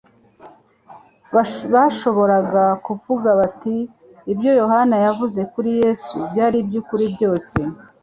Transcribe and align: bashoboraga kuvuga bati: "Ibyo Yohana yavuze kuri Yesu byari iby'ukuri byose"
bashoboraga 1.75 2.63
kuvuga 2.85 3.29
bati: 3.39 3.75
"Ibyo 4.31 4.51
Yohana 4.61 4.95
yavuze 5.05 5.39
kuri 5.53 5.69
Yesu 5.81 6.15
byari 6.31 6.55
iby'ukuri 6.63 7.05
byose" 7.15 7.57